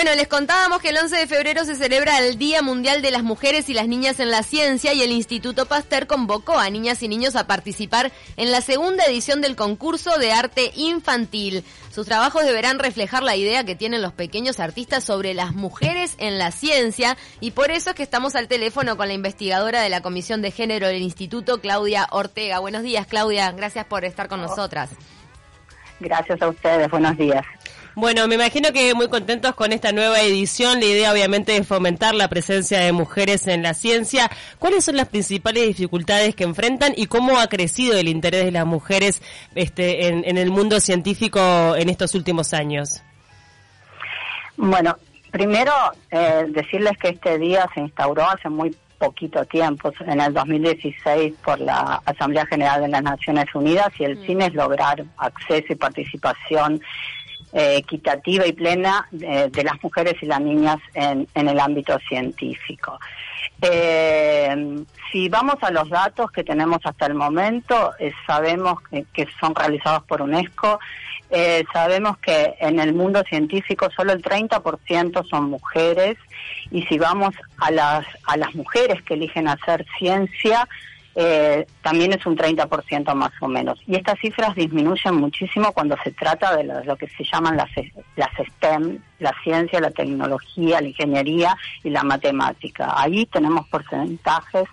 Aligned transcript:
Bueno, 0.00 0.14
les 0.14 0.28
contábamos 0.28 0.80
que 0.80 0.90
el 0.90 0.96
11 0.96 1.16
de 1.16 1.26
febrero 1.26 1.64
se 1.64 1.74
celebra 1.74 2.20
el 2.20 2.38
Día 2.38 2.62
Mundial 2.62 3.02
de 3.02 3.10
las 3.10 3.24
Mujeres 3.24 3.68
y 3.68 3.74
las 3.74 3.88
Niñas 3.88 4.20
en 4.20 4.30
la 4.30 4.44
Ciencia 4.44 4.92
y 4.92 5.02
el 5.02 5.10
Instituto 5.10 5.66
Pasteur 5.66 6.06
convocó 6.06 6.56
a 6.56 6.70
niñas 6.70 7.02
y 7.02 7.08
niños 7.08 7.34
a 7.34 7.48
participar 7.48 8.12
en 8.36 8.52
la 8.52 8.60
segunda 8.60 9.04
edición 9.06 9.40
del 9.40 9.56
concurso 9.56 10.16
de 10.16 10.30
arte 10.30 10.70
infantil. 10.76 11.64
Sus 11.92 12.06
trabajos 12.06 12.44
deberán 12.44 12.78
reflejar 12.78 13.24
la 13.24 13.34
idea 13.34 13.64
que 13.64 13.74
tienen 13.74 14.00
los 14.00 14.12
pequeños 14.12 14.60
artistas 14.60 15.02
sobre 15.02 15.34
las 15.34 15.52
mujeres 15.52 16.14
en 16.18 16.38
la 16.38 16.52
ciencia 16.52 17.16
y 17.40 17.50
por 17.50 17.72
eso 17.72 17.90
es 17.90 17.96
que 17.96 18.04
estamos 18.04 18.36
al 18.36 18.46
teléfono 18.46 18.96
con 18.96 19.08
la 19.08 19.14
investigadora 19.14 19.82
de 19.82 19.88
la 19.88 20.00
Comisión 20.00 20.42
de 20.42 20.52
Género 20.52 20.86
del 20.86 21.02
Instituto, 21.02 21.60
Claudia 21.60 22.06
Ortega. 22.12 22.60
Buenos 22.60 22.84
días, 22.84 23.08
Claudia. 23.08 23.50
Gracias 23.50 23.84
por 23.84 24.04
estar 24.04 24.28
con 24.28 24.40
nosotras. 24.40 24.90
Gracias 25.98 26.40
a 26.40 26.48
ustedes. 26.48 26.88
Buenos 26.88 27.16
días. 27.18 27.44
Bueno, 28.00 28.28
me 28.28 28.36
imagino 28.36 28.70
que 28.72 28.94
muy 28.94 29.08
contentos 29.08 29.56
con 29.56 29.72
esta 29.72 29.90
nueva 29.90 30.20
edición. 30.20 30.78
La 30.78 30.86
idea 30.86 31.12
obviamente 31.12 31.56
es 31.56 31.66
fomentar 31.66 32.14
la 32.14 32.28
presencia 32.28 32.78
de 32.78 32.92
mujeres 32.92 33.48
en 33.48 33.64
la 33.64 33.74
ciencia. 33.74 34.30
¿Cuáles 34.60 34.84
son 34.84 34.94
las 34.94 35.08
principales 35.08 35.66
dificultades 35.66 36.36
que 36.36 36.44
enfrentan 36.44 36.92
y 36.96 37.06
cómo 37.06 37.40
ha 37.40 37.48
crecido 37.48 37.98
el 37.98 38.06
interés 38.06 38.44
de 38.44 38.52
las 38.52 38.66
mujeres 38.66 39.20
este, 39.56 40.06
en, 40.06 40.38
el 40.38 40.50
mundo 40.52 40.78
científico 40.78 41.74
en 41.74 41.88
estos 41.88 42.14
últimos 42.14 42.54
años? 42.54 43.02
Bueno, 44.56 44.96
primero 45.32 45.72
eh, 46.12 46.44
decirles 46.50 46.96
que 46.98 47.08
este 47.08 47.36
día 47.36 47.68
se 47.74 47.80
instauró 47.80 48.30
hace 48.30 48.48
muy 48.48 48.76
poquito 48.98 49.44
tiempo, 49.44 49.92
en 50.06 50.20
el 50.20 50.32
2016 50.34 51.34
por 51.44 51.58
la 51.60 52.00
Asamblea 52.04 52.46
General 52.46 52.80
de 52.80 52.88
las 52.88 53.02
Naciones 53.02 53.46
Unidas 53.54 53.88
y 53.98 54.04
el 54.04 54.18
mm. 54.18 54.22
fin 54.22 54.42
es 54.42 54.54
lograr 54.54 55.04
acceso 55.16 55.72
y 55.72 55.76
participación 55.76 56.80
eh, 57.52 57.76
equitativa 57.78 58.46
y 58.46 58.52
plena 58.52 59.06
de, 59.10 59.50
las 59.64 59.82
mujeres 59.82 60.14
y 60.20 60.26
las 60.26 60.40
niñas 60.40 60.78
en, 60.94 61.26
el 61.34 61.58
ámbito 61.58 61.98
científico. 62.08 62.98
Eh, 63.62 64.84
si 65.10 65.28
vamos 65.28 65.56
a 65.62 65.70
los 65.70 65.88
datos 65.88 66.30
que 66.30 66.44
tenemos 66.44 66.78
hasta 66.84 67.06
el 67.06 67.14
momento, 67.14 67.92
eh, 67.98 68.12
sabemos 68.26 68.80
que, 68.90 69.26
son 69.40 69.54
realizados 69.54 70.04
por 70.04 70.22
UNESCO, 70.22 70.78
sabemos 71.72 72.16
que 72.18 72.54
en 72.58 72.80
el 72.80 72.94
mundo 72.94 73.22
científico 73.28 73.88
solo 73.94 74.12
el 74.12 74.22
30% 74.22 75.28
son 75.28 75.50
mujeres 75.50 76.16
y 76.70 76.82
si 76.82 76.98
vamos 76.98 77.34
a 77.58 77.70
las, 77.70 78.06
a 78.24 78.36
las 78.38 78.54
mujeres 78.54 79.02
que 79.02 79.14
eligen 79.14 79.46
hacer 79.46 79.84
ciencia, 79.98 80.66
eh, 81.20 81.66
también 81.82 82.12
es 82.12 82.24
un 82.26 82.36
30% 82.36 83.12
más 83.14 83.32
o 83.40 83.48
menos. 83.48 83.80
Y 83.88 83.96
estas 83.96 84.20
cifras 84.20 84.54
disminuyen 84.54 85.16
muchísimo 85.16 85.72
cuando 85.72 85.96
se 86.04 86.12
trata 86.12 86.54
de 86.54 86.62
lo, 86.62 86.96
que 86.96 87.08
se 87.08 87.24
llaman 87.24 87.56
las, 87.56 87.68
las 88.14 88.30
STEM, 88.38 89.00
la 89.18 89.34
ciencia, 89.42 89.80
la 89.80 89.90
tecnología, 89.90 90.80
la 90.80 90.86
ingeniería 90.86 91.56
y 91.82 91.90
la 91.90 92.04
matemática. 92.04 92.94
Ahí 92.94 93.26
tenemos 93.26 93.66
porcentajes 93.66 94.68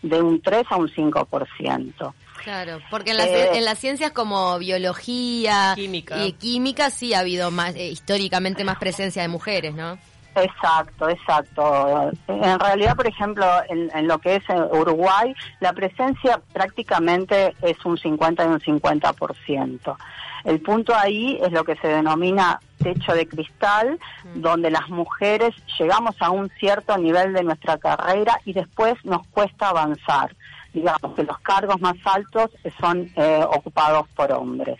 de 0.00 0.22
un 0.22 0.40
3 0.40 0.64
a 0.70 0.76
un 0.76 0.88
5%. 0.88 2.14
Claro, 2.44 2.78
porque 2.88 3.10
en, 3.10 3.18
las, 3.18 3.26
eh, 3.26 3.50
en 3.52 3.66
las 3.66 3.78
ciencias 3.78 4.12
como 4.12 4.58
biología 4.58 5.74
química. 5.74 6.24
y 6.24 6.32
química 6.32 6.88
sí 6.88 7.12
ha 7.12 7.18
habido 7.18 7.50
más 7.50 7.74
eh, 7.74 7.88
históricamente 7.88 8.64
más 8.64 8.78
presencia 8.78 9.20
de 9.20 9.28
mujeres, 9.28 9.74
¿no? 9.74 9.98
Exacto, 10.34 11.08
exacto. 11.08 12.12
En 12.28 12.60
realidad, 12.60 12.94
por 12.94 13.06
ejemplo, 13.06 13.44
en, 13.68 14.06
lo 14.06 14.18
que 14.18 14.36
es 14.36 14.44
Uruguay, 14.48 15.34
la 15.60 15.72
presencia 15.72 16.40
prácticamente 16.52 17.54
es 17.62 17.84
un 17.84 17.98
50 17.98 18.44
y 18.44 18.46
un 18.46 18.60
50%. 18.60 19.96
El 20.44 20.60
punto 20.60 20.94
ahí 20.94 21.38
es 21.42 21.52
lo 21.52 21.64
que 21.64 21.76
se 21.76 21.88
denomina 21.88 22.60
techo 22.78 23.12
de 23.12 23.28
cristal, 23.28 23.98
donde 24.34 24.70
las 24.70 24.88
mujeres 24.88 25.54
llegamos 25.78 26.16
a 26.20 26.30
un 26.30 26.48
cierto 26.58 26.96
nivel 26.96 27.34
de 27.34 27.42
nuestra 27.42 27.76
carrera 27.76 28.40
y 28.44 28.52
después 28.52 28.94
nos 29.04 29.26
cuesta 29.28 29.68
avanzar. 29.68 30.34
Digamos 30.72 31.14
que 31.14 31.24
los 31.24 31.38
cargos 31.40 31.80
más 31.80 31.96
altos 32.04 32.50
son 32.80 33.10
eh, 33.16 33.44
ocupados 33.46 34.08
por 34.14 34.32
hombres. 34.32 34.78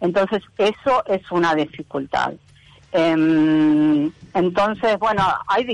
Entonces, 0.00 0.42
eso 0.58 1.04
es 1.06 1.22
una 1.30 1.54
dificultad. 1.54 2.32
Em, 2.92 4.12
entonces, 4.34 4.98
bueno, 4.98 5.24
hay 5.46 5.64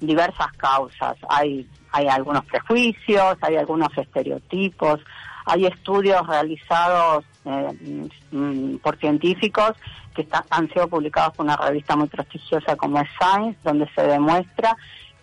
diversas 0.00 0.52
causas. 0.56 1.16
Hay, 1.28 1.66
hay 1.92 2.08
algunos 2.08 2.44
prejuicios, 2.44 3.36
hay 3.40 3.56
algunos 3.56 3.96
estereotipos, 3.96 5.00
hay 5.46 5.66
estudios 5.66 6.26
realizados 6.26 7.24
eh, 7.44 8.08
mm, 8.32 8.76
por 8.78 8.98
científicos 8.98 9.72
que 10.14 10.26
han 10.50 10.68
sido 10.72 10.88
publicados 10.88 11.36
por 11.36 11.44
una 11.46 11.56
revista 11.56 11.94
muy 11.94 12.08
prestigiosa 12.08 12.74
como 12.74 12.98
es 13.00 13.08
Science, 13.20 13.58
donde 13.62 13.88
se 13.94 14.02
demuestra 14.02 14.76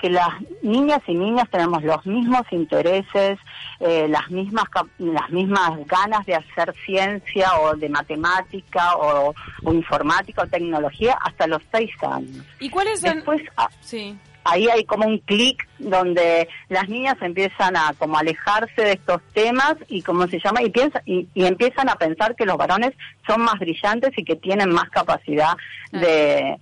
que 0.03 0.09
las 0.09 0.34
niñas 0.62 1.00
y 1.08 1.14
niñas 1.14 1.50
tenemos 1.50 1.81
los 1.81 2.06
mismos 2.06 2.41
intereses, 2.52 3.40
eh, 3.80 4.06
las 4.09 4.30
mismas 4.30 4.66
las 4.97 5.30
mismas 5.30 5.72
ganas 5.88 6.25
de 6.25 6.36
hacer 6.36 6.75
ciencia 6.86 7.58
o 7.62 7.74
de 7.78 7.88
matemática 7.88 8.97
o, 8.97 9.34
informática 9.72 10.42
o 10.42 10.47
tecnología 10.47 11.18
hasta 11.22 11.47
los 11.47 11.62
seis 11.72 11.92
años. 12.02 12.46
¿Y 12.59 12.69
cuáles 12.69 13.00
son? 13.00 13.16
Después, 13.16 13.44
ah, 13.56 13.69
sí 13.80 14.19
ahí 14.44 14.68
hay 14.70 14.86
como 14.86 15.08
un 15.08 15.20
clic 15.20 15.68
donde 15.80 16.48
las 16.70 16.88
niñas 16.90 17.16
empiezan 17.22 17.76
a 17.76 17.94
como 17.98 18.18
alejarse 18.18 18.81
de 18.81 18.92
estos 18.94 19.22
temas 19.34 19.76
y 19.88 20.02
como 20.02 20.28
se 20.28 20.40
llama 20.44 20.62
y 20.62 20.70
piensa 20.70 21.02
y, 21.06 21.28
empiezan 21.36 21.90
a 21.90 21.96
pensar 21.96 22.36
que 22.36 22.46
los 22.46 22.58
varones 22.58 22.94
son 23.28 23.42
más 23.42 23.59
brillantes 23.59 24.12
y 24.18 24.24
que 24.24 24.36
tienen 24.36 24.70
más 24.70 24.90
capacidad 24.90 25.54
de, 25.92 26.58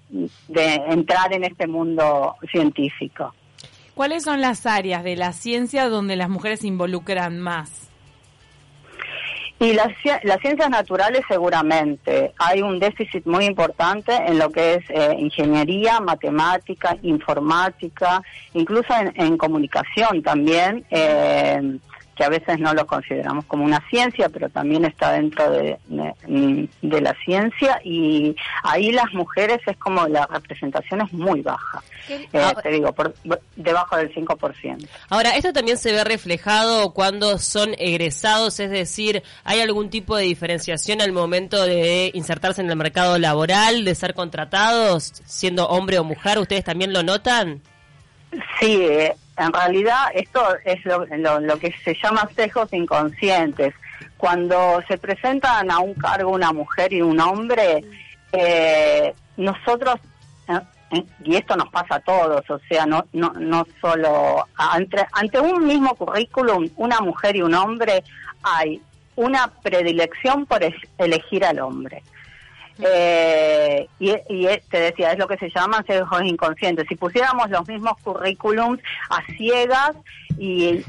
de 0.48 0.76
entrar 0.90 1.34
en 1.34 1.44
este 1.44 1.68
mundo 1.68 2.36
científico. 2.52 3.34
¿Cuáles 3.94 4.24
son 4.24 4.42
las 4.42 4.66
áreas 4.66 5.04
de 5.04 5.16
la 5.16 5.34
ciencia 5.34 5.90
donde 5.90 6.16
las 6.16 6.30
mujeres 6.30 6.62
se 6.62 6.68
involucran 6.68 7.40
más? 7.40 7.91
Y 9.62 9.74
las, 9.74 9.90
ciencias 10.42 10.72
naturales 10.72 11.22
seguramente. 11.28 12.34
Hay 12.40 12.64
un 12.64 12.80
déficit 12.80 13.28
muy 13.28 13.46
importante 13.46 14.12
en 14.12 14.40
lo 14.40 14.50
que 14.50 14.74
es 14.74 14.90
eh, 14.90 15.16
ingeniería, 15.20 16.00
matemática, 16.00 16.98
informática, 17.04 18.24
incluso 18.56 18.92
en, 19.14 19.38
comunicación 19.38 20.24
también. 20.24 20.84
Eh, 20.90 21.78
que 22.22 22.26
a 22.26 22.30
veces 22.30 22.60
no 22.60 22.72
lo 22.76 22.86
consideramos 22.86 23.46
como 23.46 23.66
una 23.66 23.84
ciencia, 23.90 24.30
pero 24.30 24.48
también 24.48 24.86
está 24.86 25.14
dentro 25.14 25.50
de, 25.50 25.80
la 26.82 27.16
ciencia 27.26 27.82
y 27.84 28.36
ahí 28.62 28.92
las 28.92 29.12
mujeres 29.12 29.60
es 29.66 29.76
como 29.78 30.08
la 30.08 30.28
representación 30.28 31.02
es 31.02 31.12
muy 31.14 31.42
baja, 31.42 31.82
eh, 32.08 32.28
te 32.62 32.70
digo, 32.70 32.94
por, 32.94 33.16
debajo 33.56 33.98
del 33.98 34.14
5%. 34.14 34.88
Ahora, 35.10 35.32
esto 35.32 35.52
también 35.52 35.78
se 35.78 35.94
ve 35.94 36.04
reflejado 36.04 36.94
cuando 36.94 37.40
son 37.40 37.74
egresados, 37.80 38.60
es 38.60 38.70
decir, 38.70 39.24
¿hay 39.44 39.60
algún 39.62 39.90
tipo 39.90 40.16
de 40.16 40.26
diferenciación 40.26 41.02
al 41.02 41.14
momento 41.14 41.66
de 41.66 42.12
insertarse 42.14 42.62
en 42.62 42.70
el 42.70 42.76
mercado 42.76 43.18
laboral, 43.18 43.84
de 43.84 43.96
ser 43.96 44.14
contratados, 44.14 45.12
siendo 45.26 45.68
hombre 45.70 45.98
o 45.98 46.04
mujer? 46.04 46.38
¿Ustedes 46.38 46.64
también 46.64 46.94
lo 46.94 47.02
notan? 47.02 47.64
Sí, 48.60 48.78
eh, 48.80 49.16
en 49.46 49.54
realidad 49.54 50.08
esto 50.14 50.42
es 50.64 50.80
lo, 50.86 51.60
que 51.60 51.74
se 51.84 51.96
llama 52.02 52.30
sesgos 52.36 52.72
inconscientes. 52.74 53.74
Cuando 54.18 54.82
se 54.88 54.98
presentan 54.98 55.72
a 55.72 55.80
un 55.80 55.94
cargo 55.96 56.32
una 56.32 56.54
mujer 56.54 56.94
y 56.94 57.02
un 57.02 57.20
hombre, 57.20 57.84
eh, 58.32 59.14
nosotros, 59.38 59.96
eh, 60.48 61.04
y 61.24 61.36
esto 61.36 61.56
nos 61.56 61.70
pasa 61.70 61.96
a 61.96 62.00
todos, 62.00 62.48
o 62.50 62.60
sea, 62.70 62.86
no, 62.86 63.06
no, 63.14 63.34
no 63.34 63.66
solo, 63.80 64.46
ante, 64.56 65.06
ante 65.14 65.40
un 65.40 65.66
mismo 65.66 65.96
currículum, 65.96 66.70
una 66.76 67.00
mujer 67.00 67.36
y 67.36 67.42
un 67.42 67.56
hombre, 67.56 68.04
hay 68.44 68.82
una 69.16 69.52
predilección 69.62 70.46
por 70.46 70.62
elegir 70.98 71.46
al 71.46 71.60
hombre. 71.60 72.04
Eh, 72.84 73.88
y, 74.00 74.12
te 74.70 74.80
decía, 74.80 75.12
es 75.12 75.20
lo 75.20 75.28
que 75.28 75.38
se 75.38 75.50
llaman 75.50 75.86
sesgos 75.86 76.24
inconscientes. 76.24 76.86
Si 76.88 76.96
pusiéramos 76.96 77.50
los 77.50 77.68
mismos 77.68 77.94
currículums 78.04 78.80
a 79.10 79.22
ciegas 79.38 79.92
y 80.38 80.82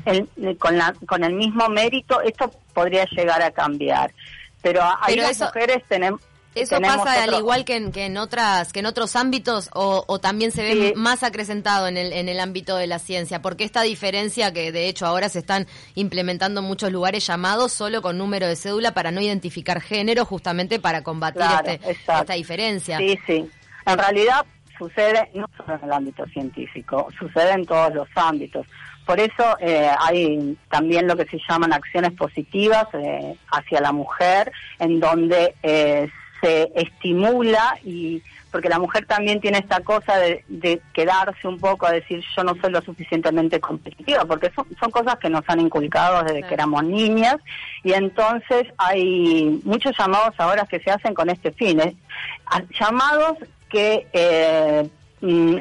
con, 0.58 0.78
la, 0.78 0.94
con 1.06 1.22
el 1.24 1.34
mismo 1.34 1.68
mérito, 1.68 2.20
esto 2.22 2.50
podría 2.72 3.04
llegar 3.06 3.42
a 3.42 3.50
cambiar. 3.50 4.12
Pero 4.62 4.80
ahí 5.00 5.16
las 5.16 5.38
mujeres 5.40 5.82
tenemos 5.88 6.20
eso 6.54 6.80
pasa 6.80 7.24
al 7.24 7.34
igual 7.34 7.64
que 7.64 7.76
en, 7.76 7.92
que 7.92 8.06
en 8.06 8.16
otras 8.16 8.72
que 8.72 8.80
en 8.80 8.86
otros 8.86 9.16
ámbitos 9.16 9.70
o, 9.74 10.18
también 10.18 10.52
se 10.52 10.62
ve 10.62 10.92
más 10.96 11.22
acrecentado 11.22 11.88
en 11.88 11.96
el 11.96 12.12
en 12.12 12.28
el 12.28 12.40
ámbito 12.40 12.76
de 12.76 12.86
la 12.86 12.98
ciencia 12.98 13.40
porque 13.40 13.64
esta 13.64 13.82
diferencia 13.82 14.52
que 14.52 14.72
de 14.72 14.88
hecho 14.88 15.06
ahora 15.06 15.28
se 15.28 15.38
están 15.38 15.66
implementando 15.94 16.60
en 16.60 16.66
muchos 16.66 16.92
lugares 16.92 17.26
llamados 17.26 17.72
solo 17.72 18.02
con 18.02 18.18
número 18.18 18.46
de 18.46 18.56
cédula 18.56 18.92
para 18.92 19.10
no 19.10 19.20
identificar 19.20 19.80
género 19.80 20.24
justamente 20.24 20.78
para 20.78 21.02
combatir 21.02 21.42
este, 21.64 21.90
esta 21.90 22.34
diferencia. 22.34 22.98
Sí 22.98 23.18
sí. 23.26 23.50
En 23.86 23.98
realidad 23.98 24.44
sucede 24.76 25.30
no 25.34 25.48
solo 25.56 25.74
en 25.78 25.84
el 25.84 25.92
ámbito 25.92 26.26
científico 26.26 27.08
sucede 27.18 27.52
en 27.52 27.66
todos 27.66 27.94
los 27.94 28.08
ámbitos. 28.14 28.66
Por 29.06 29.18
eso 29.18 29.56
eh, 29.60 29.90
hay 29.98 30.56
también 30.70 31.08
lo 31.08 31.16
que 31.16 31.24
se 31.24 31.38
llaman 31.48 31.72
acciones 31.72 32.12
positivas 32.12 32.86
eh, 32.92 33.36
hacia 33.50 33.80
la 33.80 33.92
mujer 33.92 34.52
en 34.78 35.00
donde 35.00 35.54
eh, 35.62 36.08
se 36.42 36.72
estimula 36.74 37.78
y 37.84 38.22
porque 38.50 38.68
la 38.68 38.78
mujer 38.78 39.06
también 39.06 39.40
tiene 39.40 39.58
esta 39.58 39.80
cosa 39.80 40.18
de, 40.18 40.82
quedarse 40.92 41.48
un 41.48 41.58
poco 41.58 41.86
a 41.86 41.92
decir 41.92 42.22
yo 42.36 42.44
no 42.44 42.54
soy 42.60 42.70
lo 42.70 42.82
suficientemente 42.82 43.58
competitiva, 43.58 44.26
porque 44.26 44.52
son, 44.54 44.66
son 44.78 44.90
cosas 44.90 45.16
que 45.18 45.30
nos 45.30 45.42
han 45.48 45.60
inculcado 45.60 46.22
desde 46.22 46.42
que 46.42 46.52
éramos 46.52 46.84
niñas. 46.84 47.36
Y 47.82 47.94
entonces 47.94 48.64
hay 48.76 49.58
muchos 49.64 49.96
llamados 49.98 50.34
ahora 50.36 50.66
que 50.66 50.80
se 50.80 50.90
hacen 50.90 51.14
con 51.14 51.30
este 51.30 51.50
fin, 51.52 51.80
llamados 52.78 53.38
que 53.70 54.06
eh, 54.12 54.86
mm, 55.22 55.56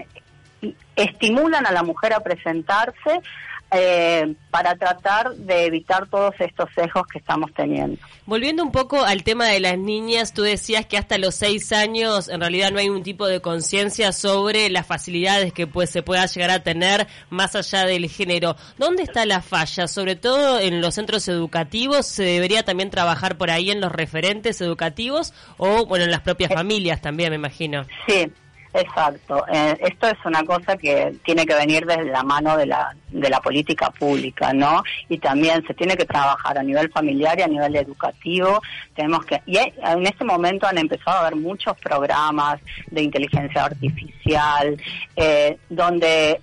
estimulan 0.97 1.65
a 1.65 1.71
la 1.71 1.83
mujer 1.83 2.13
a 2.13 2.19
presentarse 2.19 3.21
eh, 3.71 4.35
para 4.49 4.75
tratar 4.75 5.33
de 5.35 5.65
evitar 5.65 6.07
todos 6.07 6.35
estos 6.39 6.69
sesgos 6.75 7.07
que 7.07 7.19
estamos 7.19 7.53
teniendo. 7.53 7.97
Volviendo 8.25 8.63
un 8.63 8.71
poco 8.71 9.03
al 9.03 9.23
tema 9.23 9.47
de 9.47 9.61
las 9.61 9.77
niñas, 9.77 10.33
tú 10.33 10.41
decías 10.41 10.85
que 10.85 10.97
hasta 10.97 11.17
los 11.17 11.35
seis 11.35 11.71
años 11.71 12.27
en 12.27 12.41
realidad 12.41 12.71
no 12.71 12.79
hay 12.79 12.89
un 12.89 13.03
tipo 13.03 13.27
de 13.27 13.39
conciencia 13.39 14.11
sobre 14.11 14.69
las 14.69 14.85
facilidades 14.85 15.53
que 15.53 15.67
pues 15.67 15.89
se 15.89 16.03
pueda 16.03 16.25
llegar 16.25 16.49
a 16.49 16.63
tener 16.63 17.07
más 17.29 17.55
allá 17.55 17.85
del 17.85 18.09
género. 18.09 18.57
¿Dónde 18.77 19.03
está 19.03 19.25
la 19.25 19.41
falla? 19.41 19.87
Sobre 19.87 20.15
todo 20.15 20.59
en 20.59 20.81
los 20.81 20.95
centros 20.95 21.27
educativos, 21.29 22.05
¿se 22.05 22.23
debería 22.23 22.63
también 22.63 22.89
trabajar 22.89 23.37
por 23.37 23.51
ahí 23.51 23.71
en 23.71 23.79
los 23.79 23.91
referentes 23.91 24.59
educativos 24.59 25.33
o 25.57 25.85
bueno 25.85 26.05
en 26.05 26.11
las 26.11 26.21
propias 26.21 26.51
eh, 26.51 26.55
familias 26.55 27.01
también, 27.01 27.29
me 27.29 27.37
imagino? 27.37 27.85
Sí, 28.07 28.31
Exacto. 28.73 29.45
Eh, 29.51 29.77
esto 29.81 30.07
es 30.07 30.17
una 30.25 30.43
cosa 30.43 30.77
que 30.77 31.13
tiene 31.25 31.45
que 31.45 31.55
venir 31.55 31.85
desde 31.85 32.05
la 32.05 32.23
mano 32.23 32.55
de 32.55 32.65
la, 32.65 32.95
de 33.09 33.29
la 33.29 33.41
política 33.41 33.89
pública, 33.89 34.53
¿no? 34.53 34.83
Y 35.09 35.17
también 35.17 35.65
se 35.67 35.73
tiene 35.73 35.97
que 35.97 36.05
trabajar 36.05 36.57
a 36.57 36.63
nivel 36.63 36.89
familiar 36.89 37.37
y 37.37 37.41
a 37.41 37.47
nivel 37.47 37.75
educativo. 37.75 38.61
Tenemos 38.95 39.25
que 39.25 39.41
y 39.45 39.57
en 39.57 40.05
este 40.05 40.23
momento 40.23 40.67
han 40.67 40.77
empezado 40.77 41.17
a 41.17 41.27
haber 41.27 41.35
muchos 41.35 41.77
programas 41.79 42.61
de 42.89 43.03
inteligencia 43.03 43.65
artificial 43.65 44.77
eh, 45.17 45.57
donde 45.69 46.39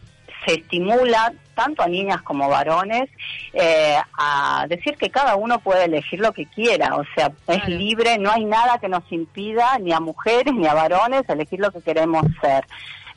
se 0.47 0.55
estimula 0.55 1.33
tanto 1.55 1.83
a 1.83 1.89
niñas 1.89 2.23
como 2.23 2.49
varones 2.49 3.11
eh, 3.53 3.97
a 4.17 4.67
decir 4.69 4.97
que 4.97 5.11
cada 5.11 5.37
uno 5.37 5.59
puede 5.59 5.85
elegir 5.85 6.21
lo 6.21 6.33
que 6.33 6.47
quiera, 6.47 6.97
o 6.97 7.05
sea, 7.15 7.33
es 7.49 7.69
libre, 7.69 8.19
no 8.19 8.31
hay 8.31 8.45
nada 8.45 8.79
que 8.79 8.89
nos 8.89 9.11
impida 9.11 9.79
ni 9.79 9.93
a 9.93 10.01
mujeres 10.01 10.55
ni 10.55 10.67
a 10.67 10.75
varones 10.75 11.29
elegir 11.29 11.61
lo 11.61 11.73
que 11.73 11.81
queremos 11.81 12.25
ser. 12.41 12.65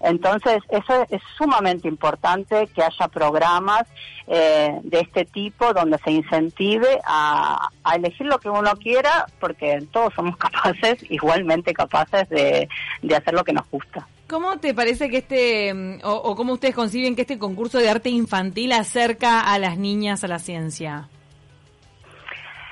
Entonces, 0.03 0.57
eso 0.69 1.05
es 1.11 1.21
sumamente 1.37 1.87
importante 1.87 2.67
que 2.73 2.81
haya 2.81 3.07
programas 3.07 3.83
eh, 4.25 4.79
de 4.81 4.99
este 4.99 5.25
tipo 5.25 5.73
donde 5.73 5.99
se 5.99 6.09
incentive 6.09 6.99
a, 7.05 7.69
elegir 7.95 8.25
lo 8.25 8.39
que 8.39 8.49
uno 8.49 8.75
quiera, 8.77 9.27
porque 9.39 9.85
todos 9.91 10.11
somos 10.15 10.37
capaces, 10.37 11.05
igualmente 11.11 11.73
capaces 11.73 12.27
de 12.29 12.67
hacer 13.15 13.35
lo 13.35 13.43
que 13.43 13.53
nos 13.53 13.69
gusta. 13.69 14.07
¿Cómo 14.31 14.59
te 14.59 14.73
parece 14.73 15.09
que 15.09 15.17
este, 15.17 15.73
mm, 15.73 15.99
o, 16.03 16.37
cómo 16.37 16.53
ustedes 16.53 16.73
conciben 16.73 17.17
que 17.17 17.23
este 17.23 17.37
concurso 17.37 17.79
de 17.79 17.89
arte 17.89 18.09
infantil 18.09 18.71
acerca 18.71 19.41
a 19.41 19.59
las 19.59 19.77
niñas 19.77 20.23
a 20.23 20.29
la 20.29 20.39
ciencia? 20.39 21.09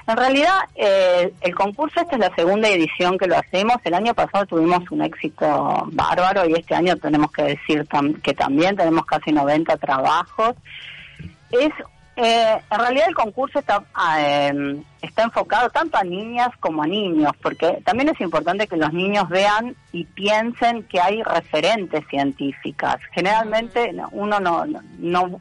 En 0.08 0.16
realidad, 0.16 0.54
eh, 0.74 1.34
el 1.42 1.54
concurso, 1.54 2.00
esta 2.00 2.16
es 2.16 2.20
la 2.22 2.34
segunda 2.34 2.70
edición 2.70 3.18
que 3.18 3.28
lo 3.28 3.38
hacemos. 3.38 3.76
El 3.84 3.94
año 3.94 4.14
pasado 4.14 4.46
tuvimos 4.46 4.90
un 4.90 5.02
éxito 5.02 5.84
bárbaro 5.92 6.48
y 6.50 6.54
este 6.54 6.76
año 6.76 6.96
tenemos 6.96 7.30
que 7.34 7.44
decir 7.44 7.86
que 8.24 8.34
también 8.34 8.78
tenemos 8.78 9.06
casi 9.06 9.34
90 9.34 9.76
trabajos. 9.76 10.56
Es 11.52 11.74
eh, 12.22 12.62
en 12.70 12.80
realidad 12.80 13.08
el 13.08 13.16
concurso 13.16 13.60
está, 13.60 13.82
ah, 13.94 14.20
em, 14.22 14.84
está 15.02 15.24
enfocado 15.24 15.70
tanto 15.70 15.98
a 15.98 16.04
niñas 16.04 16.50
como 16.60 16.84
a 16.84 16.88
niños, 16.88 17.32
porque 17.42 17.80
también 17.86 18.10
es 18.10 18.20
importante 18.20 18.68
que 18.68 18.76
los 18.76 18.92
niños 18.92 19.30
vean 19.30 19.74
y 19.94 20.04
piensen 20.04 20.84
que 20.84 21.00
hay 21.00 21.24
referentes 21.24 22.06
científicas. 22.10 22.98
Generalmente 23.14 23.94
uno 24.12 24.38
no, 24.42 24.66
no, 24.98 25.40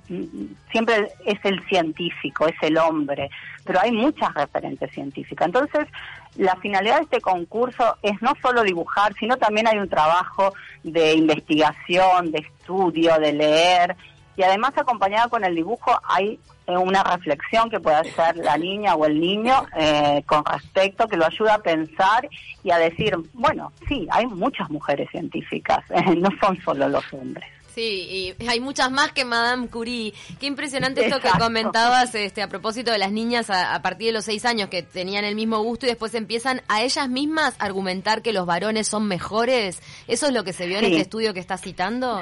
siempre 0.70 1.08
es 1.26 1.38
el 1.42 1.60
científico, 1.66 2.46
es 2.46 2.54
el 2.62 2.78
hombre, 2.78 3.28
pero 3.64 3.80
hay 3.80 3.90
muchas 3.90 4.32
referentes 4.34 4.92
científicas. 4.92 5.46
Entonces, 5.46 5.88
la 6.36 6.54
finalidad 6.56 6.98
de 6.98 7.02
este 7.02 7.20
concurso 7.20 7.96
es 8.02 8.22
no 8.22 8.34
solo 8.40 8.62
dibujar, 8.62 9.14
sino 9.18 9.36
también 9.36 9.66
hay 9.66 9.78
un 9.78 9.88
trabajo 9.88 10.54
de 10.84 11.14
investigación, 11.14 12.30
de 12.30 12.38
estudio, 12.38 13.18
de 13.18 13.32
leer 13.32 13.96
y 14.38 14.42
además 14.44 14.72
acompañada 14.76 15.28
con 15.28 15.44
el 15.44 15.54
dibujo 15.56 16.00
hay 16.04 16.38
eh, 16.68 16.76
una 16.76 17.02
reflexión 17.02 17.68
que 17.68 17.80
puede 17.80 17.96
hacer 17.96 18.36
la 18.36 18.56
niña 18.56 18.94
o 18.94 19.04
el 19.04 19.20
niño 19.20 19.66
eh, 19.76 20.22
con 20.26 20.44
respecto, 20.44 21.08
que 21.08 21.16
lo 21.16 21.26
ayuda 21.26 21.54
a 21.54 21.58
pensar 21.58 22.28
y 22.62 22.70
a 22.70 22.78
decir, 22.78 23.16
bueno, 23.32 23.72
sí, 23.88 24.06
hay 24.12 24.26
muchas 24.26 24.70
mujeres 24.70 25.10
científicas, 25.10 25.84
no 26.16 26.28
son 26.40 26.56
solo 26.62 26.88
los 26.88 27.04
hombres. 27.12 27.48
Sí, 27.74 28.34
y 28.40 28.46
hay 28.48 28.60
muchas 28.60 28.90
más 28.90 29.12
que 29.12 29.24
Madame 29.24 29.68
Curie. 29.68 30.12
Qué 30.40 30.46
impresionante 30.46 31.04
esto 31.04 31.20
que 31.20 31.30
comentabas 31.38 32.12
este, 32.14 32.42
a 32.42 32.48
propósito 32.48 32.90
de 32.90 32.98
las 32.98 33.12
niñas 33.12 33.50
a, 33.50 33.80
partir 33.82 34.08
de 34.08 34.12
los 34.14 34.24
seis 34.24 34.44
años 34.44 34.68
que 34.68 34.82
tenían 34.82 35.24
el 35.24 35.36
mismo 35.36 35.62
gusto 35.62 35.86
y 35.86 35.90
después 35.90 36.14
empiezan 36.14 36.60
a 36.66 36.82
ellas 36.82 37.08
mismas 37.08 37.54
a 37.60 37.64
argumentar 37.66 38.22
que 38.22 38.32
los 38.32 38.46
varones 38.46 38.88
son 38.88 39.06
mejores. 39.06 39.80
¿Eso 40.08 40.26
es 40.26 40.32
lo 40.32 40.42
que 40.42 40.52
se 40.52 40.66
vio 40.66 40.78
en 40.78 40.86
este 40.86 41.02
estudio 41.02 41.32
que 41.34 41.40
estás 41.40 41.60
citando? 41.60 42.20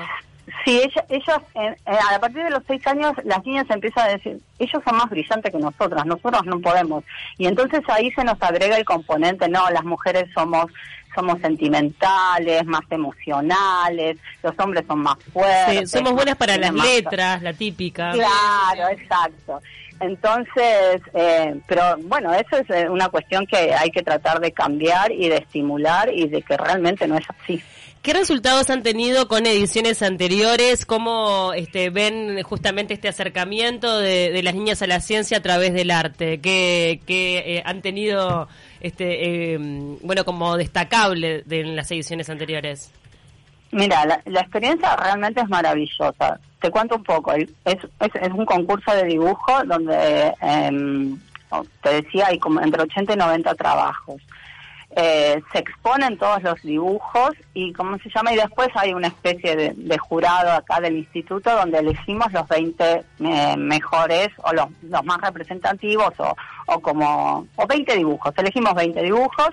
Sí, 0.66 0.82
ellas, 1.08 1.42
eh, 1.54 1.76
eh, 1.86 1.98
a 2.12 2.18
partir 2.18 2.42
de 2.42 2.50
los 2.50 2.62
seis 2.66 2.84
años, 2.88 3.12
las 3.22 3.46
niñas 3.46 3.66
empiezan 3.70 4.08
a 4.08 4.12
decir, 4.14 4.40
ellos 4.58 4.82
son 4.84 4.96
más 4.96 5.08
brillantes 5.08 5.52
que 5.52 5.58
nosotras, 5.58 6.04
nosotros 6.04 6.44
no 6.44 6.58
podemos. 6.58 7.04
Y 7.38 7.46
entonces 7.46 7.82
ahí 7.86 8.10
se 8.10 8.24
nos 8.24 8.42
agrega 8.42 8.76
el 8.76 8.84
componente, 8.84 9.48
no, 9.48 9.70
las 9.70 9.84
mujeres 9.84 10.28
somos 10.34 10.66
somos 11.14 11.40
sentimentales, 11.40 12.66
más 12.66 12.82
emocionales, 12.90 14.18
los 14.42 14.58
hombres 14.58 14.84
son 14.86 14.98
más 14.98 15.16
fuertes. 15.32 15.88
Sí, 15.88 15.98
somos 15.98 16.12
buenas 16.12 16.36
para 16.36 16.58
las 16.58 16.74
letras, 16.74 17.40
la 17.42 17.52
típica. 17.52 18.12
Claro, 18.12 18.90
exacto. 18.90 19.62
Entonces, 20.00 21.00
eh, 21.14 21.54
pero 21.66 21.96
bueno, 22.02 22.34
eso 22.34 22.56
es 22.58 22.90
una 22.90 23.08
cuestión 23.08 23.46
que 23.46 23.72
hay 23.72 23.90
que 23.90 24.02
tratar 24.02 24.40
de 24.40 24.52
cambiar 24.52 25.12
y 25.12 25.28
de 25.28 25.36
estimular 25.36 26.12
y 26.12 26.28
de 26.28 26.42
que 26.42 26.56
realmente 26.56 27.06
no 27.06 27.16
es 27.16 27.24
así. 27.30 27.62
¿Qué 28.06 28.12
resultados 28.12 28.70
han 28.70 28.84
tenido 28.84 29.26
con 29.26 29.46
ediciones 29.46 30.00
anteriores? 30.00 30.86
¿Cómo 30.86 31.52
este, 31.54 31.90
ven 31.90 32.40
justamente 32.44 32.94
este 32.94 33.08
acercamiento 33.08 33.98
de, 33.98 34.40
las 34.44 34.54
niñas 34.54 34.80
a 34.80 34.86
la 34.86 35.00
ciencia 35.00 35.38
a 35.38 35.40
través 35.40 35.74
del 35.74 35.90
arte? 35.90 36.38
¿Qué, 36.40 37.00
eh, 37.08 37.62
han 37.66 37.82
tenido, 37.82 38.46
este, 38.80 39.54
eh, 39.54 39.58
bueno, 40.02 40.24
como 40.24 40.56
destacable 40.56 41.42
de, 41.46 41.62
en 41.62 41.74
las 41.74 41.90
ediciones 41.90 42.30
anteriores? 42.30 42.92
Mira, 43.72 44.04
la, 44.24 44.40
experiencia 44.40 44.94
realmente 44.94 45.40
es 45.40 45.48
maravillosa. 45.48 46.38
Te 46.60 46.70
cuento 46.70 46.94
un 46.94 47.02
poco. 47.02 47.32
Es, 47.32 47.78
un 48.32 48.46
concurso 48.46 48.92
de 48.92 49.02
dibujo 49.02 49.64
donde, 49.64 50.32
em, 50.42 51.18
te 51.82 52.02
decía, 52.02 52.28
hay 52.28 52.38
como 52.38 52.60
entre 52.60 52.82
80 52.82 53.14
y 53.14 53.16
90 53.16 53.52
trabajos. 53.56 54.22
Eh, 54.98 55.42
se 55.52 55.58
exponen 55.58 56.16
todos 56.16 56.42
los 56.42 56.62
dibujos 56.62 57.32
y 57.52 57.70
cómo 57.74 57.98
se 57.98 58.08
llama 58.08 58.32
y 58.32 58.36
después 58.36 58.70
hay 58.76 58.94
una 58.94 59.08
especie 59.08 59.54
de, 59.54 59.98
jurado 59.98 60.50
acá 60.52 60.80
del 60.80 60.96
instituto 60.96 61.54
donde 61.54 61.80
elegimos 61.80 62.32
los 62.32 62.48
20 62.48 63.04
eh, 63.20 63.56
mejores 63.58 64.28
o 64.38 64.54
los, 64.54 64.68
más 65.04 65.20
representativos 65.20 66.18
o, 66.18 66.34
o 66.68 66.80
como 66.80 67.46
o 67.56 67.66
20 67.66 67.94
dibujos. 67.94 68.32
Elegimos 68.38 68.72
20 68.72 69.02
dibujos 69.02 69.50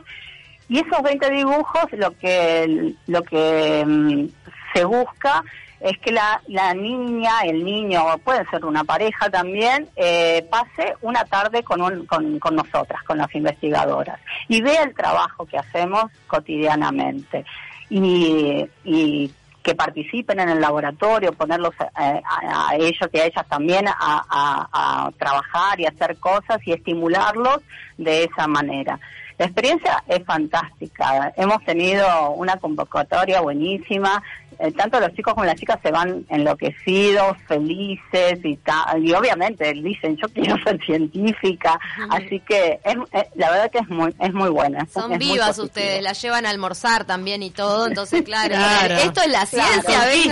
y 0.69 0.79
esos 0.79 1.03
20 1.03 1.29
dibujos 1.31 1.91
lo 1.91 2.17
que 2.17 2.95
lo 3.07 3.21
que 3.23 3.83
mm, 3.85 4.27
se 4.73 4.85
busca 4.85 5.43
es 5.83 5.97
que 5.99 6.13
la, 6.13 6.41
la 6.47 6.73
niña, 6.73 7.41
el 7.43 7.63
niño, 7.63 8.17
puede 8.23 8.45
ser 8.49 8.63
una 8.63 8.85
pareja 8.85 9.29
también, 9.29 9.89
eh, 9.97 10.47
pase 10.49 10.95
una 11.01 11.25
tarde 11.25 11.61
con, 11.61 12.05
con, 12.05 12.39
con, 12.39 12.55
nosotras, 12.55 13.03
con 13.03 13.17
las 13.17 13.33
investigadoras, 13.35 14.19
y 14.47 14.61
vea 14.61 14.83
el 14.83 14.95
trabajo 14.95 15.45
que 15.45 15.57
hacemos 15.57 16.05
cotidianamente. 16.27 17.45
Y, 17.89 18.65
y 18.85 19.31
que 19.63 19.75
participen 19.75 20.39
en 20.41 20.49
el 20.49 20.61
laboratorio, 20.61 21.31
ponerlos 21.33 21.73
eh, 21.79 22.21
a, 22.23 22.75
ellos 22.75 23.09
y 23.11 23.17
a 23.17 23.25
ellas 23.25 23.45
también 23.47 23.87
a, 23.87 23.93
a, 24.29 25.09
trabajar 25.17 25.79
y 25.79 25.85
hacer 25.85 26.17
cosas 26.17 26.59
y 26.65 26.73
estimularlos 26.73 27.59
de 27.97 28.25
esa 28.25 28.45
manera. 28.47 28.99
La 29.39 29.45
experiencia 29.45 30.03
es 30.07 30.23
fantástica. 30.25 31.33
Hemos 31.37 31.63
tenido 31.63 32.31
una 32.31 32.57
convocatoria 32.57 33.41
buenísima. 33.41 34.21
Eh, 34.59 34.71
tanto 34.71 34.99
los 34.99 35.13
chicos 35.13 35.33
como 35.33 35.45
las 35.45 35.55
chicas 35.55 35.79
se 35.81 35.91
van 35.91 36.25
enloquecidos, 36.29 37.37
felices 37.47 38.39
y, 38.43 38.59
y 39.01 39.13
obviamente 39.13 39.73
dicen 39.73 40.17
yo 40.17 40.27
quiero 40.29 40.57
ser 40.63 40.79
científica, 40.85 41.79
así 42.09 42.39
que 42.41 42.79
es, 42.83 42.95
eh, 43.11 43.29
la 43.35 43.51
verdad 43.51 43.71
que 43.71 43.79
es 43.79 43.89
muy 43.89 44.13
es 44.19 44.33
muy 44.33 44.49
buena. 44.49 44.85
Son 44.91 45.17
vivas 45.17 45.57
ustedes, 45.59 46.01
las 46.01 46.21
llevan 46.21 46.45
a 46.45 46.49
almorzar 46.49 47.05
también 47.05 47.43
y 47.43 47.49
todo, 47.49 47.87
entonces 47.87 48.21
claro, 48.25 48.55
esto 48.95 49.21
es 49.21 49.31
la 49.31 49.45
ciencia, 49.45 49.81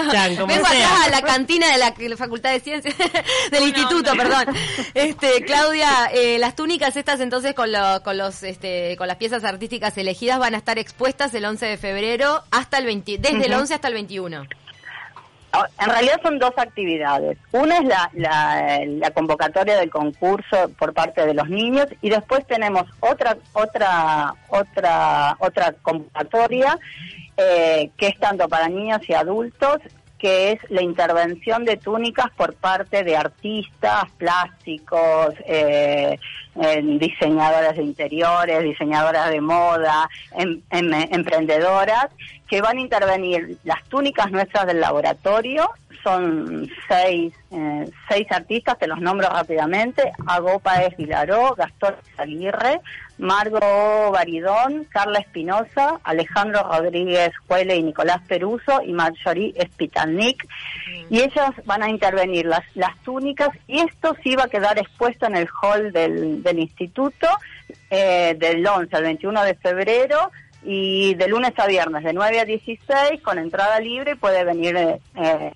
claro. 0.09 0.47
vengo, 0.47 0.65
acá 0.65 1.05
a 1.05 1.09
la 1.09 1.21
cantina 1.21 1.67
de 1.71 1.77
la 1.77 2.17
Facultad 2.17 2.51
de 2.51 2.59
Ciencias 2.59 2.95
del 3.51 3.63
instituto, 3.63 4.13
perdón. 4.15 4.45
Este 4.93 5.43
Claudia, 5.45 6.09
eh, 6.13 6.37
las 6.39 6.55
túnicas 6.55 6.95
estas 6.95 7.19
entonces 7.19 7.53
con, 7.53 7.71
lo, 7.71 8.01
con 8.03 8.17
los 8.17 8.43
este, 8.43 8.95
con 8.97 9.07
las 9.07 9.17
piezas 9.17 9.43
artísticas 9.43 9.97
elegidas 9.97 10.39
van 10.39 10.55
a 10.55 10.57
estar 10.57 10.77
expuestas 10.79 11.33
el 11.33 11.45
11 11.45 11.65
de 11.65 11.77
febrero 11.77 12.43
hasta 12.51 12.77
el 12.77 12.85
20, 12.85 13.17
desde 13.17 13.45
el 13.45 13.53
11 13.53 13.73
hasta 13.73 13.87
el 13.87 13.93
20 13.93 14.10
Oh, 15.53 15.65
en 15.83 15.89
realidad 15.89 16.21
son 16.23 16.39
dos 16.39 16.53
actividades. 16.55 17.37
Una 17.51 17.79
es 17.79 17.85
la, 18.13 19.11
convocatoria 19.13 19.77
del 19.77 19.89
concurso 19.89 20.71
por 20.79 20.93
parte 20.93 21.25
de 21.25 21.33
los 21.33 21.49
niños 21.49 21.87
y 22.01 22.09
después 22.09 22.47
tenemos 22.47 22.85
otra 23.01 23.37
otra 23.51 24.33
otra 24.47 25.35
otra 25.39 25.73
convocatoria 25.81 26.79
eh, 27.35 27.89
que 27.97 28.07
es 28.07 28.19
tanto 28.19 28.47
para 28.47 28.69
niños 28.69 29.01
y 29.09 29.13
adultos 29.13 29.79
que 30.21 30.51
es 30.51 30.59
la 30.69 30.83
intervención 30.83 31.65
de 31.65 31.77
túnicas 31.77 32.29
por 32.37 32.53
parte 32.53 33.03
de 33.03 33.17
artistas, 33.17 34.03
plásticos, 34.19 35.33
eh, 35.47 36.19
diseñadoras 36.99 37.75
de 37.75 37.81
interiores, 37.81 38.63
diseñadoras 38.63 39.31
de 39.31 39.41
moda, 39.41 40.07
em, 40.37 40.61
em 40.69 40.93
emprendedoras, 41.11 42.07
que 42.51 42.61
van 42.61 42.77
a 42.77 42.81
intervenir 42.81 43.57
las 43.63 43.81
túnicas 43.85 44.29
nuestras 44.29 44.67
del 44.67 44.81
laboratorio. 44.81 45.69
Son 46.03 46.69
seis, 46.85 47.33
eh, 47.49 47.89
seis 48.09 48.27
artistas, 48.29 48.77
te 48.77 48.87
los 48.87 48.99
nombro 48.99 49.29
rápidamente. 49.29 50.11
Agopa 50.27 50.83
es 50.83 50.97
Vilaró, 50.97 51.55
Gastón 51.55 51.95
Aguirre, 52.17 52.81
Margo 53.19 54.11
Baridón, 54.11 54.83
Carla 54.89 55.19
Espinosa, 55.19 56.01
Alejandro 56.03 56.63
Rodríguez 56.63 57.31
Juele 57.47 57.77
y 57.77 57.83
Nicolás 57.83 58.19
Peruso 58.27 58.81
y 58.85 58.91
Marjorie 58.91 59.53
Spitalnik. 59.67 60.45
Y 61.09 61.21
ellas 61.21 61.51
van 61.63 61.83
a 61.83 61.89
intervenir 61.89 62.47
las, 62.47 62.63
las 62.75 62.97
túnicas 63.03 63.51
y 63.65 63.79
esto 63.79 64.13
sí 64.23 64.35
va 64.35 64.43
a 64.43 64.49
quedar 64.49 64.77
expuesto 64.77 65.25
en 65.25 65.37
el 65.37 65.47
hall 65.61 65.93
del, 65.93 66.43
del 66.43 66.59
instituto 66.59 67.29
eh, 67.89 68.35
del 68.37 68.67
11 68.67 68.93
al 68.93 69.03
21 69.03 69.43
de 69.45 69.53
febrero 69.53 70.31
y 70.63 71.15
de 71.15 71.27
lunes 71.27 71.53
a 71.57 71.67
viernes 71.67 72.03
de 72.03 72.13
9 72.13 72.39
a 72.39 72.45
16 72.45 73.21
con 73.23 73.39
entrada 73.39 73.79
libre 73.79 74.15
puede 74.15 74.43
venir 74.43 74.75
eh, 74.77 74.99
eh, 75.15 75.51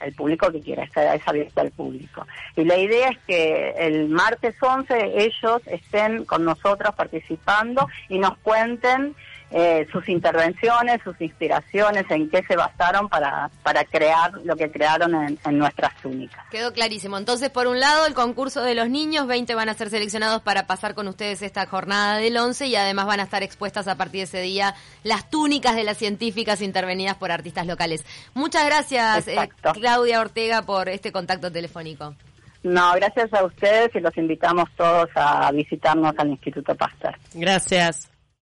el 0.00 0.14
público 0.14 0.50
que 0.50 0.60
quiera, 0.60 0.84
es 0.84 1.28
abierto 1.28 1.60
al 1.60 1.70
público. 1.70 2.26
Y 2.56 2.64
la 2.64 2.76
idea 2.76 3.10
es 3.10 3.18
que 3.26 3.74
el 3.78 4.08
martes 4.08 4.54
11 4.60 5.22
ellos 5.22 5.62
estén 5.66 6.24
con 6.24 6.44
nosotros 6.44 6.94
participando 6.94 7.88
y 8.08 8.18
nos 8.18 8.36
cuenten 8.38 9.14
eh, 9.54 9.86
sus 9.92 10.08
intervenciones, 10.08 11.00
sus 11.04 11.20
inspiraciones, 11.20 12.04
en 12.10 12.30
qué 12.30 12.42
se 12.48 12.56
basaron 12.56 13.08
para, 13.08 13.50
para 13.62 13.84
crear 13.84 14.32
lo 14.44 14.56
que 14.56 14.70
crearon 14.70 15.14
en, 15.14 15.58
nuestras 15.58 15.94
túnicas. 16.00 16.42
Quedó 16.50 16.72
clarísimo. 16.72 17.18
Entonces, 17.18 17.50
por 17.50 17.66
un 17.66 17.78
lado, 17.78 18.06
el 18.06 18.14
concurso 18.14 18.62
de 18.62 18.74
los 18.74 18.88
niños, 18.88 19.26
20 19.26 19.54
van 19.54 19.68
a 19.68 19.74
ser 19.74 19.90
seleccionados 19.90 20.40
para 20.42 20.66
pasar 20.66 20.94
con 20.94 21.06
ustedes 21.06 21.42
esta 21.42 21.66
jornada 21.66 22.16
del 22.16 22.36
11 22.36 22.66
y 22.66 22.76
además 22.76 23.06
van 23.06 23.20
a 23.20 23.24
estar 23.24 23.42
expuestas 23.42 23.88
a 23.88 23.96
partir 23.96 24.20
de 24.20 24.24
ese 24.24 24.40
día 24.40 24.74
las 25.02 25.28
túnicas 25.28 25.76
de 25.76 25.84
las 25.84 25.98
científicas 25.98 26.62
intervenidas 26.62 27.16
por 27.16 27.30
artistas 27.30 27.66
locales. 27.66 28.04
Muchas 28.34 28.64
gracias, 28.64 29.28
eh, 29.28 29.50
Claudia 29.74 30.20
Ortega, 30.20 30.62
por 30.62 30.88
este 30.88 31.12
contacto 31.12 31.52
telefónico. 31.52 32.14
No, 32.62 32.92
gracias 32.94 33.32
a 33.34 33.44
ustedes 33.44 33.94
y 33.94 34.00
los 34.00 34.16
invitamos 34.16 34.68
todos 34.76 35.08
a 35.16 35.50
visitarnos 35.52 36.14
al 36.16 36.28
Instituto 36.30 36.74
Pasteur. 36.74 37.16
Gracias. 37.34 38.11